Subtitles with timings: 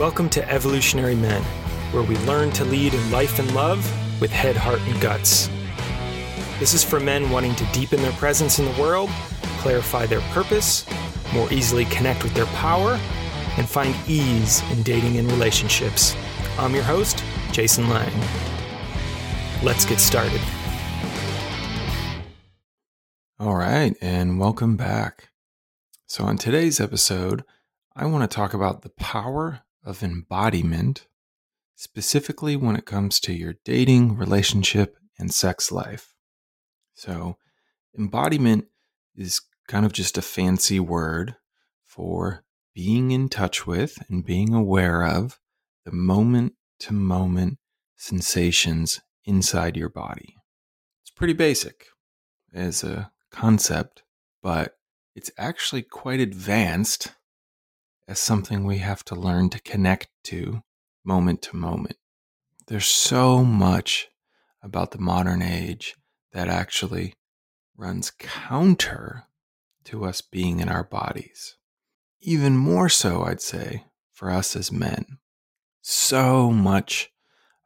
[0.00, 1.42] Welcome to Evolutionary Men,
[1.92, 3.78] where we learn to lead in life and love
[4.18, 5.50] with head, heart, and guts.
[6.58, 9.10] This is for men wanting to deepen their presence in the world,
[9.58, 10.86] clarify their purpose,
[11.34, 12.98] more easily connect with their power,
[13.58, 16.16] and find ease in dating and relationships.
[16.58, 18.10] I'm your host, Jason Lang.
[19.62, 20.40] Let's get started.
[23.38, 25.28] All right, and welcome back.
[26.06, 27.44] So, on today's episode,
[27.94, 31.06] I want to talk about the power of embodiment,
[31.74, 36.14] specifically when it comes to your dating, relationship, and sex life.
[36.94, 37.36] So,
[37.96, 38.66] embodiment
[39.14, 41.36] is kind of just a fancy word
[41.86, 42.44] for
[42.74, 45.38] being in touch with and being aware of
[45.84, 47.58] the moment to moment
[47.96, 50.36] sensations inside your body.
[51.02, 51.86] It's pretty basic
[52.52, 54.02] as a concept,
[54.42, 54.74] but
[55.14, 57.12] it's actually quite advanced
[58.10, 60.60] as something we have to learn to connect to
[61.04, 61.96] moment to moment.
[62.66, 64.08] There's so much
[64.60, 65.94] about the modern age
[66.32, 67.14] that actually
[67.76, 69.26] runs counter
[69.84, 71.56] to us being in our bodies.
[72.20, 75.18] Even more so, I'd say, for us as men.
[75.80, 77.12] So much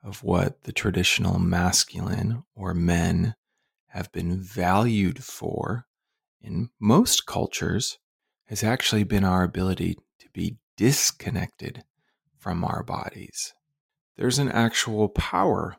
[0.03, 3.35] of what the traditional masculine or men
[3.89, 5.87] have been valued for
[6.43, 7.99] in most cultures
[8.49, 9.97] has actually been our ability
[10.35, 11.85] be disconnected
[12.39, 13.55] from our bodies.
[14.17, 15.77] There's an actual power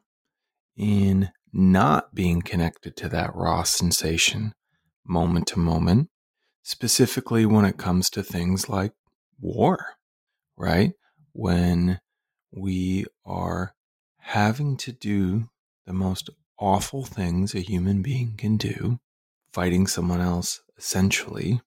[0.75, 4.53] in not being connected to that raw sensation
[5.05, 6.09] moment to moment,
[6.63, 8.91] specifically when it comes to things like
[9.39, 9.85] war,
[10.57, 10.93] right?
[11.33, 11.99] When
[12.51, 13.73] we are
[14.17, 15.49] having to do
[15.85, 18.99] the most awful things a human being can do,
[19.51, 21.61] fighting someone else essentially,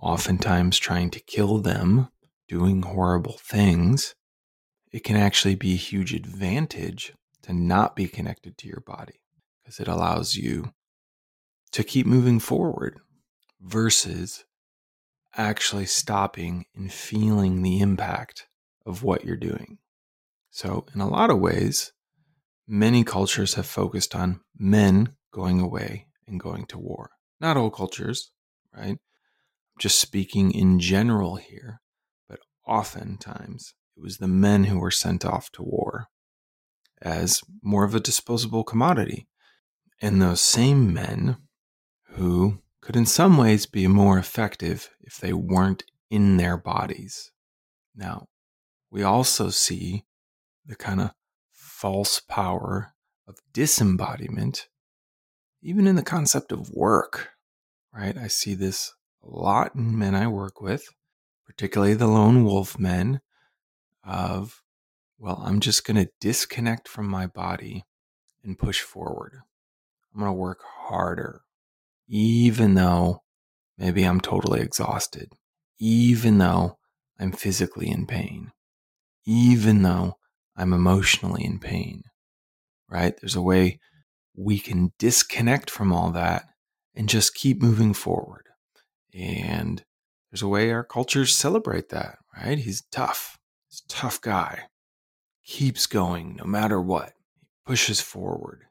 [0.00, 2.08] oftentimes trying to kill them,
[2.48, 4.14] doing horrible things,
[4.90, 9.20] it can actually be a huge advantage to not be connected to your body
[9.62, 10.72] because it allows you
[11.72, 12.98] to keep moving forward
[13.60, 14.44] versus
[15.36, 18.46] actually stopping and feeling the impact
[18.86, 19.78] of what you're doing.
[20.50, 21.92] So, in a lot of ways,
[22.66, 27.10] many cultures have focused on men going away and going to war.
[27.40, 28.30] Not all cultures,
[28.74, 28.98] right?
[29.78, 31.80] Just speaking in general here,
[32.68, 36.08] oftentimes it was the men who were sent off to war
[37.02, 39.26] as more of a disposable commodity.
[40.00, 41.38] And those same men
[42.10, 47.32] who could, in some ways, be more effective if they weren't in their bodies.
[47.96, 48.26] Now,
[48.90, 50.04] we also see
[50.64, 51.10] the kind of
[51.52, 52.94] false power
[53.26, 54.68] of disembodiment,
[55.62, 57.30] even in the concept of work,
[57.92, 58.16] right?
[58.16, 60.88] I see this a lot in men I work with,
[61.48, 63.20] particularly the lone wolf men,
[64.04, 64.62] of,
[65.18, 67.84] well, I'm just going to disconnect from my body
[68.44, 69.40] and push forward.
[70.14, 71.40] I'm going to work harder,
[72.06, 73.22] even though
[73.76, 75.32] maybe I'm totally exhausted,
[75.78, 76.78] even though
[77.18, 78.52] I'm physically in pain,
[79.26, 80.18] even though
[80.56, 82.02] I'm emotionally in pain,
[82.88, 83.14] right?
[83.20, 83.80] There's a way
[84.36, 86.44] we can disconnect from all that
[86.94, 88.46] and just keep moving forward.
[89.12, 89.84] And
[90.30, 92.58] there's a way our cultures celebrate that, right?
[92.58, 93.38] He's tough.
[93.68, 94.64] He's a tough guy.
[95.44, 97.12] Keeps going no matter what.
[97.38, 98.64] He pushes forward.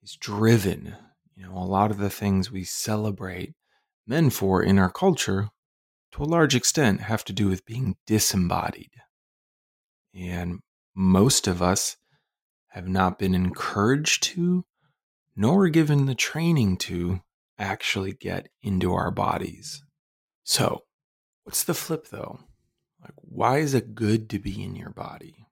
[0.00, 0.96] He's driven.
[1.34, 3.54] You know, a lot of the things we celebrate
[4.06, 5.48] men for in our culture,
[6.12, 8.90] to a large extent, have to do with being disembodied.
[10.14, 10.60] And
[10.94, 11.96] most of us
[12.68, 14.64] have not been encouraged to,
[15.34, 17.20] nor given the training to
[17.58, 19.82] actually get into our bodies.
[20.44, 20.82] So,
[21.44, 22.40] what's the flip though?
[23.02, 25.46] Like, why is it good to be in your body?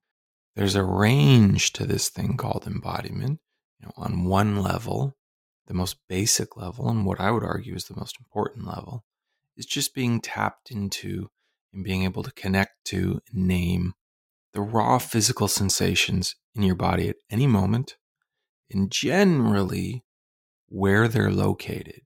[0.54, 3.40] There's a range to this thing called embodiment.
[3.80, 5.16] You know, on one level,
[5.66, 9.04] the most basic level, and what I would argue is the most important level,
[9.56, 11.28] is just being tapped into
[11.72, 13.94] and being able to connect to, name,
[14.52, 17.96] the raw physical sensations in your body at any moment
[18.70, 20.04] and generally
[20.68, 22.02] where they're located,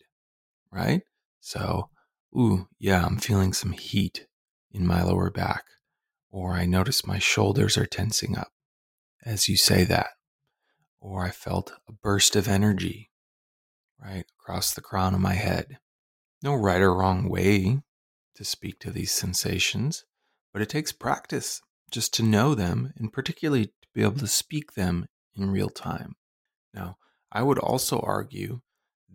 [0.70, 1.02] right?
[1.40, 1.88] So,
[2.36, 4.26] ooh, yeah, I'm feeling some heat
[4.70, 5.64] in my lower back,
[6.30, 8.52] or I notice my shoulders are tensing up
[9.24, 10.10] as you say that,
[11.00, 13.10] or I felt a burst of energy
[14.00, 15.78] right across the crown of my head.
[16.42, 17.82] No right or wrong way
[18.34, 20.04] to speak to these sensations,
[20.52, 24.72] but it takes practice just to know them and particularly to be able to speak
[24.72, 25.06] them
[25.36, 26.16] in real time.
[26.74, 26.96] Now,
[27.30, 28.60] I would also argue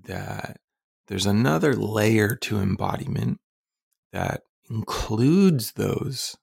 [0.03, 0.57] that
[1.07, 3.39] there's another layer to embodiment
[4.11, 6.35] that includes those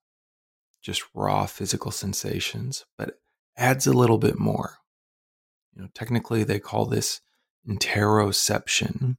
[0.82, 3.19] just raw physical sensations, but
[3.56, 4.78] adds a little bit more.
[5.75, 7.20] You know, technically they call this
[7.69, 9.16] interoception,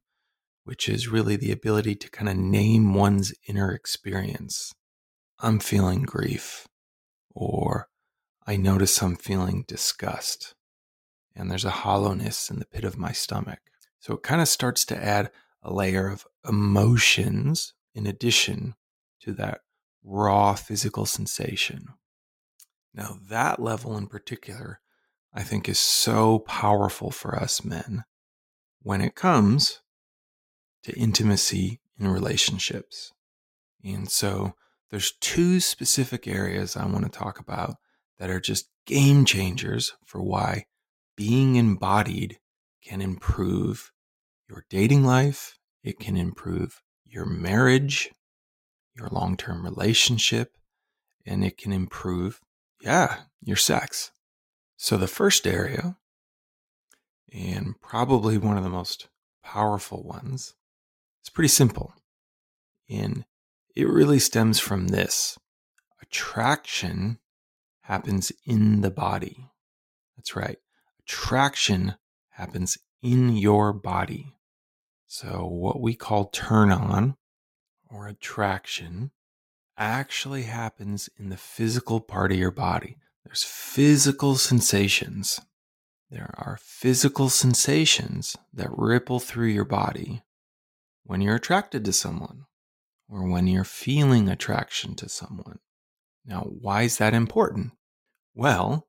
[0.64, 4.72] which is really the ability to kind of name one's inner experience.
[5.40, 6.66] I'm feeling grief,
[7.34, 7.88] or
[8.46, 10.54] I notice I'm feeling disgust,
[11.34, 13.58] and there's a hollowness in the pit of my stomach.
[14.06, 15.32] So it kind of starts to add
[15.64, 18.76] a layer of emotions in addition
[19.22, 19.62] to that
[20.04, 21.88] raw physical sensation.
[22.94, 24.78] Now, that level in particular,
[25.34, 28.04] I think, is so powerful for us men
[28.80, 29.80] when it comes
[30.84, 33.12] to intimacy in relationships.
[33.82, 34.54] And so,
[34.92, 37.74] there's two specific areas I want to talk about
[38.20, 40.66] that are just game changers for why
[41.16, 42.38] being embodied
[42.84, 43.90] can improve
[44.48, 48.10] your dating life, it can improve your marriage,
[48.94, 50.56] your long term relationship,
[51.24, 52.40] and it can improve,
[52.80, 54.12] yeah, your sex.
[54.76, 55.96] So, the first area,
[57.32, 59.08] and probably one of the most
[59.42, 60.54] powerful ones,
[61.24, 61.94] is pretty simple.
[62.88, 63.24] And
[63.74, 65.38] it really stems from this
[66.02, 67.18] attraction
[67.82, 69.50] happens in the body.
[70.16, 70.58] That's right.
[71.00, 71.94] Attraction
[72.30, 74.35] happens in your body.
[75.18, 77.16] So, what we call turn on
[77.88, 79.12] or attraction
[79.78, 82.98] actually happens in the physical part of your body.
[83.24, 85.40] There's physical sensations.
[86.10, 90.22] There are physical sensations that ripple through your body
[91.04, 92.44] when you're attracted to someone
[93.08, 95.60] or when you're feeling attraction to someone.
[96.26, 97.72] Now, why is that important?
[98.34, 98.86] Well,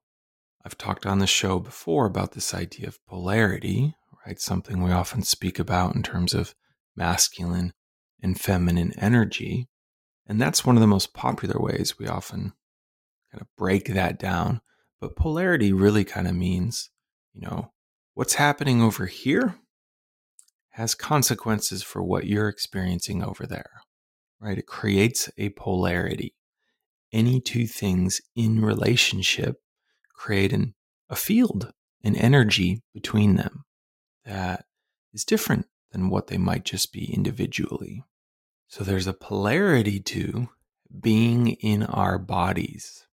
[0.62, 3.94] I've talked on the show before about this idea of polarity,
[4.28, 4.38] right?
[4.38, 6.54] Something we often speak about in terms of
[6.94, 7.72] masculine
[8.22, 9.68] and feminine energy.
[10.26, 12.52] And that's one of the most popular ways we often
[13.32, 14.60] kind of break that down.
[15.00, 16.90] But polarity really kind of means,
[17.32, 17.72] you know,
[18.12, 19.54] what's happening over here
[20.72, 23.80] has consequences for what you're experiencing over there,
[24.40, 24.58] right?
[24.58, 26.34] It creates a polarity.
[27.14, 29.56] Any two things in relationship
[30.14, 30.74] create an,
[31.08, 31.72] a field,
[32.04, 33.64] an energy between them
[34.28, 34.66] that
[35.12, 38.04] is different than what they might just be individually.
[38.68, 40.48] So there's a polarity to
[41.00, 43.06] being in our bodies.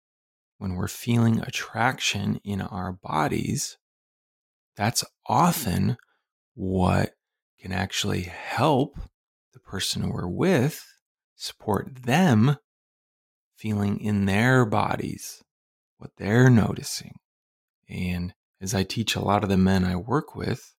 [0.57, 3.77] When we're feeling attraction in our bodies,
[4.75, 5.97] that's often
[6.55, 7.13] what
[7.59, 8.97] can actually help
[9.53, 10.85] the person we're with
[11.35, 12.57] support them
[13.55, 15.43] feeling in their bodies
[15.97, 17.19] what they're noticing.
[17.87, 20.73] And as I teach a lot of the men I work with,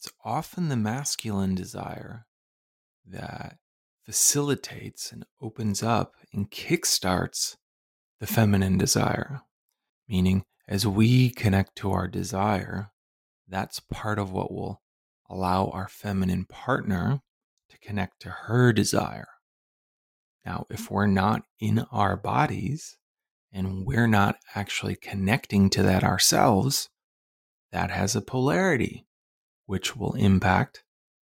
[0.00, 2.24] it's often the masculine desire
[3.06, 3.58] that
[4.06, 7.56] facilitates and opens up and kickstarts
[8.18, 9.42] the feminine desire.
[10.08, 12.92] Meaning, as we connect to our desire,
[13.46, 14.80] that's part of what will
[15.28, 17.20] allow our feminine partner
[17.68, 19.28] to connect to her desire.
[20.46, 22.96] Now, if we're not in our bodies
[23.52, 26.88] and we're not actually connecting to that ourselves,
[27.70, 29.04] that has a polarity
[29.70, 30.82] which will impact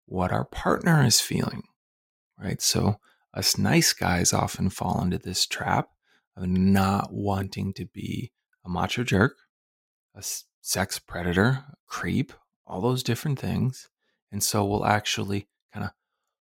[0.06, 1.64] what our partner is feeling,
[2.38, 2.62] right?
[2.62, 3.00] So,
[3.34, 5.88] us nice guys often fall into this trap
[6.36, 8.34] of not wanting to be
[8.66, 9.38] a macho jerk,
[10.14, 10.22] a
[10.60, 12.34] sex predator, a creep,
[12.68, 13.88] all those different things.
[14.30, 15.92] And so we'll actually kind of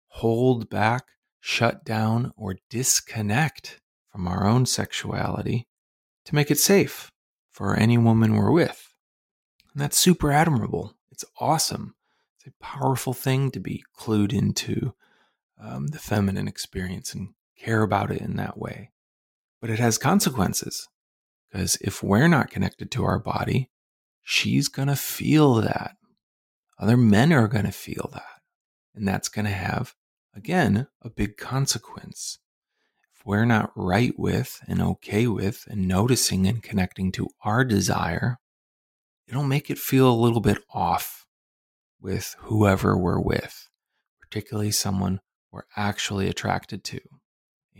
[0.07, 1.09] hold back,
[1.41, 3.81] shut down, or disconnect
[4.13, 5.67] from our own sexuality
[6.27, 7.11] to make it safe
[7.51, 8.95] for any woman we're with.
[9.75, 11.97] And that's super admirable it's awesome.
[12.49, 14.95] A powerful thing to be clued into
[15.61, 18.91] um, the feminine experience and care about it in that way.
[19.61, 20.89] But it has consequences
[21.51, 23.71] because if we're not connected to our body,
[24.23, 25.97] she's going to feel that.
[26.79, 28.41] Other men are going to feel that.
[28.95, 29.95] And that's going to have,
[30.35, 32.39] again, a big consequence.
[33.15, 38.39] If we're not right with and okay with and noticing and connecting to our desire,
[39.27, 41.27] it'll make it feel a little bit off
[42.01, 43.69] with whoever we're with,
[44.21, 47.01] particularly someone we're actually attracted to.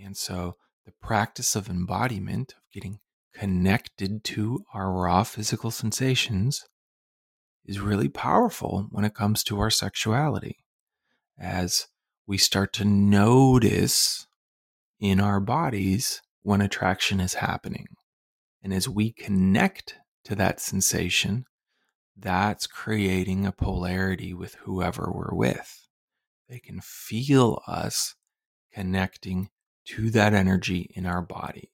[0.03, 0.57] And so
[0.87, 2.99] the practice of embodiment, of getting
[3.35, 6.65] connected to our raw physical sensations,
[7.65, 10.57] is really powerful when it comes to our sexuality.
[11.39, 11.87] As
[12.27, 14.27] we start to notice
[14.99, 17.87] in our bodies when attraction is happening.
[18.63, 21.45] And as we connect to that sensation,
[22.21, 25.89] that's creating a polarity with whoever we're with.
[26.49, 28.15] They can feel us
[28.73, 29.51] connecting
[29.87, 31.71] to that energy in our body.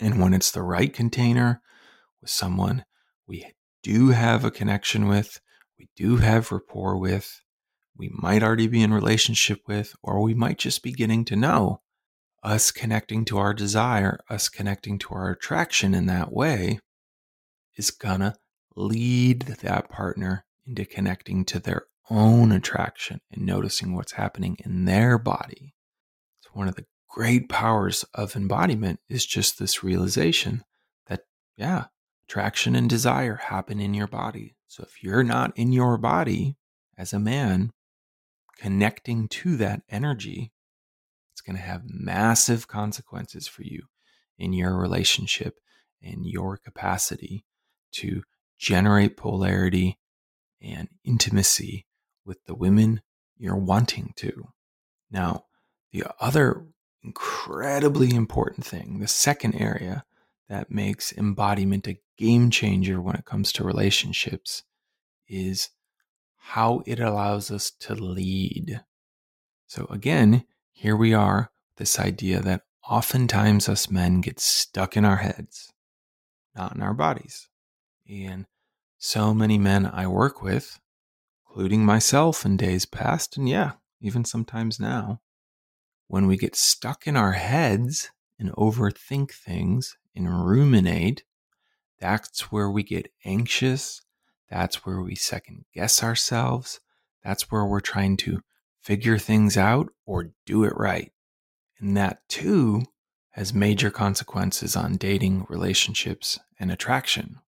[0.00, 1.60] And when it's the right container
[2.20, 2.84] with someone
[3.26, 5.40] we do have a connection with,
[5.78, 7.40] we do have rapport with,
[7.96, 11.80] we might already be in relationship with, or we might just be getting to know,
[12.42, 16.80] us connecting to our desire, us connecting to our attraction in that way
[17.76, 18.34] is gonna
[18.76, 25.18] lead that partner into connecting to their own attraction and noticing what's happening in their
[25.18, 25.74] body.
[26.40, 30.64] It's one of the great powers of embodiment is just this realization
[31.06, 31.22] that,
[31.56, 31.86] yeah,
[32.28, 34.56] attraction and desire happen in your body.
[34.66, 36.56] So if you're not in your body
[36.98, 37.70] as a man,
[38.58, 40.52] connecting to that energy,
[41.32, 43.82] it's going to have massive consequences for you
[44.38, 45.54] in your relationship
[46.02, 47.44] and your capacity
[47.92, 48.22] to
[48.64, 49.98] generate polarity
[50.62, 51.84] and intimacy
[52.24, 53.02] with the women
[53.36, 54.48] you're wanting to.
[55.10, 55.44] Now,
[55.92, 56.64] the other
[57.02, 60.06] incredibly important thing, the second area
[60.48, 64.62] that makes embodiment a game changer when it comes to relationships,
[65.28, 65.68] is
[66.38, 68.80] how it allows us to lead.
[69.66, 75.16] So, again, here we are, this idea that oftentimes us men get stuck in our
[75.16, 75.70] heads,
[76.56, 77.48] not in our bodies.
[78.08, 78.46] And
[79.04, 80.80] so many men I work with,
[81.46, 85.20] including myself in days past, and yeah, even sometimes now,
[86.08, 91.22] when we get stuck in our heads and overthink things and ruminate,
[92.00, 94.00] that's where we get anxious.
[94.48, 96.80] That's where we second guess ourselves.
[97.22, 98.40] That's where we're trying to
[98.80, 101.12] figure things out or do it right.
[101.78, 102.84] And that too
[103.32, 107.40] has major consequences on dating, relationships, and attraction.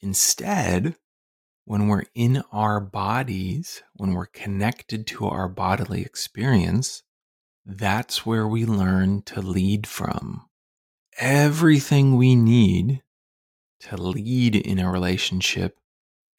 [0.00, 0.96] Instead,
[1.64, 7.02] when we're in our bodies, when we're connected to our bodily experience,
[7.64, 10.46] that's where we learn to lead from.
[11.18, 13.02] Everything we need
[13.80, 15.78] to lead in a relationship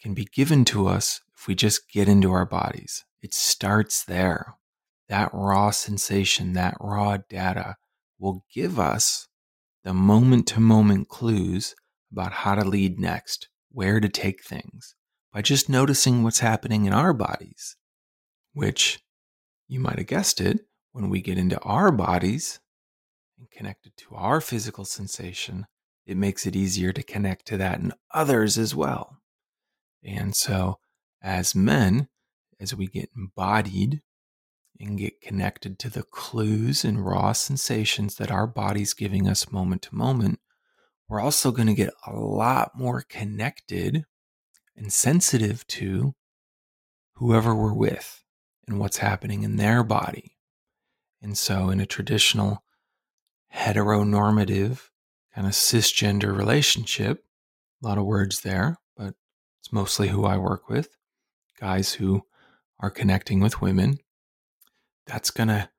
[0.01, 3.03] can be given to us if we just get into our bodies.
[3.21, 4.55] It starts there.
[5.09, 7.75] That raw sensation, that raw data
[8.19, 9.27] will give us
[9.83, 11.75] the moment to moment clues
[12.11, 14.95] about how to lead next, where to take things
[15.33, 17.75] by just noticing what's happening in our bodies,
[18.53, 18.99] which
[19.67, 20.61] you might have guessed it,
[20.91, 22.59] when we get into our bodies
[23.37, 25.67] and connected to our physical sensation,
[26.07, 29.17] it makes it easier to connect to that in others as well.
[30.03, 30.79] And so,
[31.21, 32.07] as men,
[32.59, 34.01] as we get embodied
[34.79, 39.83] and get connected to the clues and raw sensations that our body's giving us moment
[39.83, 40.39] to moment,
[41.09, 44.05] we're also going to get a lot more connected
[44.75, 46.13] and sensitive to
[47.15, 48.23] whoever we're with
[48.67, 50.35] and what's happening in their body.
[51.21, 52.63] And so, in a traditional
[53.53, 54.89] heteronormative
[55.33, 57.23] kind of cisgender relationship,
[57.81, 59.15] a lot of words there, but
[59.59, 60.89] it's mostly who I work with
[61.59, 62.23] guys who
[62.79, 63.97] are connecting with women.
[65.05, 65.69] That's going to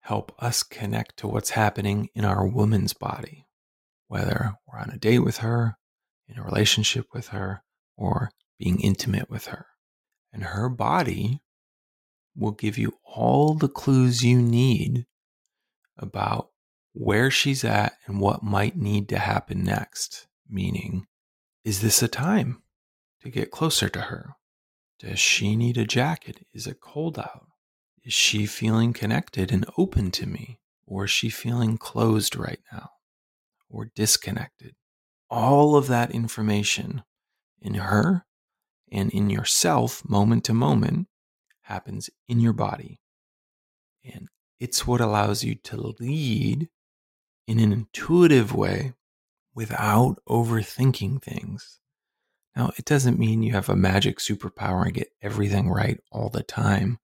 [0.00, 3.46] help us connect to what's happening in our woman's body,
[4.08, 5.76] whether we're on a date with her,
[6.26, 7.62] in a relationship with her,
[7.96, 9.66] or being intimate with her.
[10.32, 11.42] And her body
[12.34, 15.06] will give you all the clues you need
[15.96, 16.50] about
[16.92, 20.26] where she's at and what might need to happen next.
[20.48, 21.06] Meaning,
[21.64, 22.62] is this a time
[23.20, 24.34] to get closer to her?
[24.98, 26.46] Does she need a jacket?
[26.54, 27.46] Is it cold out?
[28.02, 30.60] Is she feeling connected and open to me?
[30.86, 32.90] Or is she feeling closed right now
[33.68, 34.74] or disconnected?
[35.30, 37.02] All of that information
[37.60, 38.24] in her
[38.90, 41.08] and in yourself, moment to moment,
[41.62, 43.00] happens in your body.
[44.04, 46.68] And it's what allows you to lead
[47.46, 48.94] in an intuitive way
[49.54, 51.80] without overthinking things.
[52.56, 56.42] Now, it doesn't mean you have a magic superpower and get everything right all the
[56.42, 56.98] time,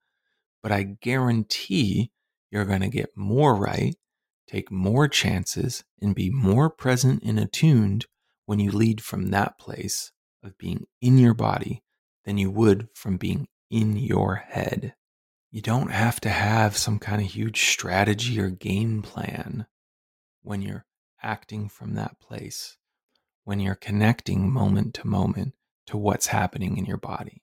[0.63, 2.11] but I guarantee
[2.51, 3.97] you're going to get more right,
[4.47, 8.07] take more chances, and be more present and attuned
[8.47, 11.83] when you lead from that place of being in your body
[12.25, 14.95] than you would from being in your head.
[15.51, 19.67] You don't have to have some kind of huge strategy or game plan
[20.43, 20.85] when you're
[21.23, 22.77] acting from that place,
[23.45, 25.55] when you're connecting moment to moment
[25.87, 27.43] to what's happening in your body.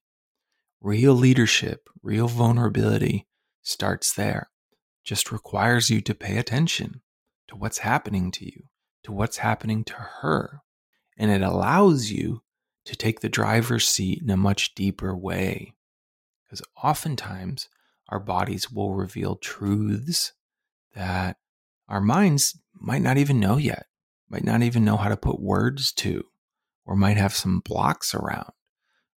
[0.81, 3.27] Real leadership, real vulnerability
[3.61, 4.50] starts there.
[5.03, 7.01] Just requires you to pay attention
[7.47, 8.63] to what's happening to you,
[9.03, 10.61] to what's happening to her.
[11.17, 12.43] And it allows you
[12.85, 15.73] to take the driver's seat in a much deeper way.
[16.45, 17.69] Because oftentimes
[18.09, 20.33] our bodies will reveal truths
[20.93, 21.37] that
[21.87, 23.87] our minds might not even know yet.
[24.31, 26.23] might not even know how to put words to,
[26.85, 28.53] or might have some blocks around,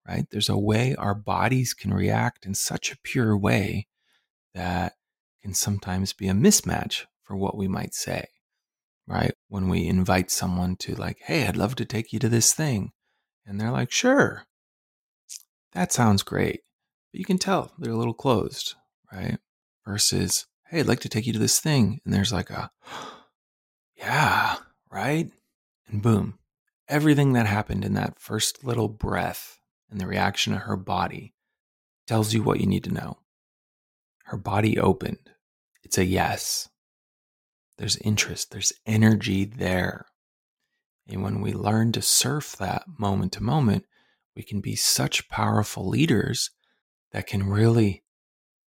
[0.08, 0.26] right?
[0.30, 3.88] There's a way our bodies can react in such a pure way
[4.54, 4.94] that
[5.42, 8.28] can sometimes be a mismatch for what we might say,
[9.06, 9.32] right?
[9.48, 12.92] When we invite someone to, like, hey, I'd love to take you to this thing.
[13.44, 14.44] And they're like, sure,
[15.72, 16.60] that sounds great.
[17.12, 18.74] But you can tell they're a little closed,
[19.12, 19.38] right?
[19.86, 22.00] Versus, hey, I'd like to take you to this thing.
[22.04, 22.70] And there's like a,
[23.96, 24.56] yeah,
[24.90, 25.30] right?
[25.88, 26.38] And boom,
[26.88, 29.58] everything that happened in that first little breath
[29.90, 31.34] and the reaction of her body
[32.06, 33.18] tells you what you need to know.
[34.24, 35.31] Her body opened.
[35.82, 36.68] It's a yes.
[37.78, 40.06] There's interest, there's energy there.
[41.08, 43.86] And when we learn to surf that moment to moment,
[44.36, 46.50] we can be such powerful leaders
[47.12, 48.02] that can really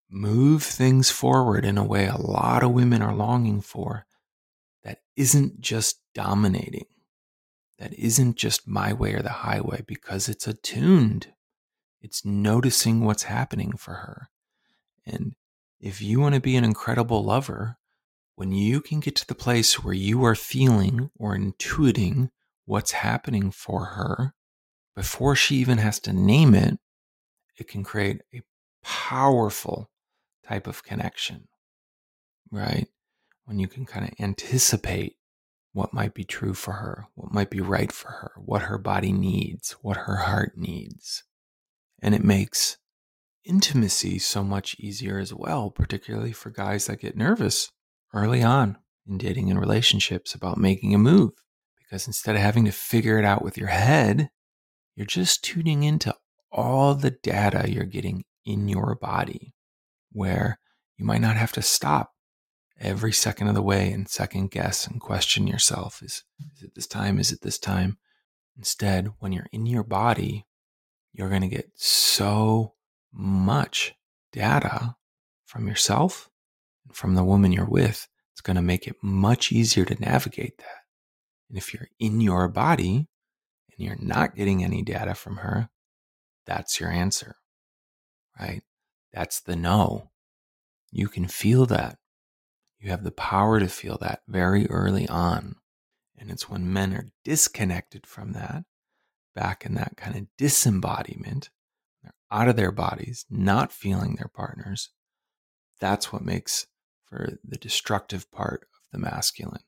[0.09, 4.05] move things forward in a way a lot of women are longing for
[4.83, 6.85] that isn't just dominating,
[7.79, 11.33] that isn't just my way or the highway because it's attuned.
[12.01, 14.29] It's noticing what's happening for her.
[15.05, 15.35] And
[15.85, 17.77] if you want to be an incredible lover,
[18.35, 22.31] when you can get to the place where you are feeling or intuiting
[22.65, 24.33] what's happening for her
[24.95, 26.79] before she even has to name it,
[27.59, 28.41] it can create a
[28.83, 29.91] powerful
[30.47, 31.47] type of connection,
[32.49, 32.87] right?
[33.45, 35.17] When you can kind of anticipate
[35.71, 39.11] what might be true for her, what might be right for her, what her body
[39.11, 41.23] needs, what her heart needs.
[42.01, 42.77] And it makes
[43.45, 47.71] intimacy so much easier as well, particularly for guys that get nervous
[48.13, 51.31] early on in dating and relationships about making a move.
[51.77, 54.29] Because instead of having to figure it out with your head,
[54.95, 56.15] you're just tuning into
[56.51, 59.53] all the data you're getting in your body
[60.11, 60.59] where
[60.97, 62.11] you might not have to stop
[62.79, 66.23] every second of the way and second guess and question yourself is,
[66.55, 67.19] is it this time?
[67.19, 67.97] Is it this time?
[68.57, 70.45] Instead, when you're in your body,
[71.13, 72.74] you're going to get so
[73.15, 73.95] much
[74.31, 74.95] data
[75.45, 76.29] from yourself
[76.85, 78.07] and from the woman you're with.
[78.33, 80.83] It's going to make it much easier to navigate that.
[81.49, 83.07] And if you're in your body
[83.71, 85.69] and you're not getting any data from her,
[86.45, 87.37] that's your answer,
[88.39, 88.61] right?
[89.13, 90.11] That's the no.
[90.91, 91.97] You can feel that.
[92.79, 95.55] You have the power to feel that very early on.
[96.17, 98.63] And it's when men are disconnected from that,
[99.33, 101.49] back in that kind of disembodiment,
[102.31, 104.89] out of their bodies, not feeling their partners.
[105.79, 106.67] That's what makes
[107.05, 109.63] for the destructive part of the masculine,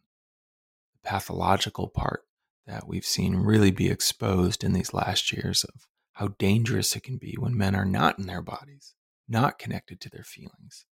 [0.93, 2.23] the pathological part
[2.65, 7.17] that we've seen really be exposed in these last years of how dangerous it can
[7.17, 8.95] be when men are not in their bodies,
[9.27, 10.85] not connected to their feelings.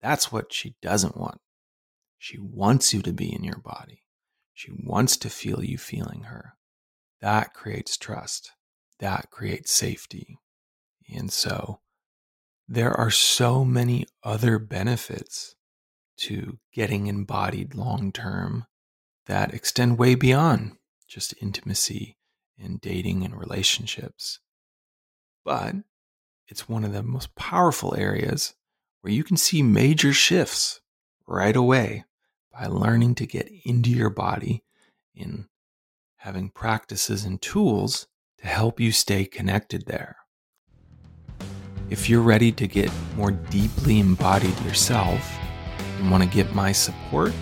[0.00, 1.40] That's what she doesn't want.
[2.18, 4.04] She wants you to be in your body.
[4.54, 6.54] She wants to feel you feeling her.
[7.20, 8.52] That creates trust.
[8.98, 10.38] That creates safety.
[11.14, 11.80] And so
[12.68, 15.56] there are so many other benefits
[16.18, 18.66] to getting embodied long term
[19.26, 20.76] that extend way beyond
[21.08, 22.16] just intimacy
[22.58, 24.38] and dating and relationships.
[25.44, 25.76] But
[26.46, 28.54] it's one of the most powerful areas
[29.00, 30.80] where you can see major shifts
[31.26, 32.04] right away
[32.52, 34.62] by learning to get into your body
[35.14, 35.48] in
[36.16, 38.06] having practices and tools
[38.38, 40.16] to help you stay connected there.
[41.90, 45.36] If you're ready to get more deeply embodied yourself
[45.98, 47.32] and want to get my support,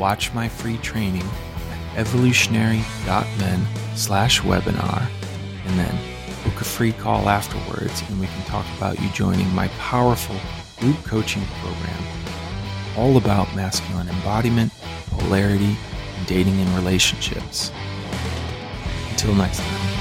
[0.00, 1.22] watch my free training
[1.70, 5.08] at evolutionary.men slash webinar
[5.64, 5.96] and then
[6.42, 10.36] book a free call afterwards and we can talk about you joining my powerful
[10.78, 12.02] group coaching program
[12.96, 14.72] all about masculine embodiment,
[15.10, 15.76] polarity,
[16.16, 17.70] and dating and relationships.
[19.10, 19.97] Until next time.